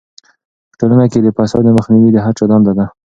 [0.69, 2.85] په ټولنه کې د فساد مخنیوی د هر چا دنده ده.